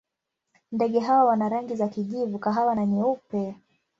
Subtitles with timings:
[0.71, 3.55] Ndege hawa wana rangi za kijivu, kahawa na nyeupe.